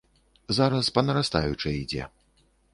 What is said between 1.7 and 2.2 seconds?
ідзе.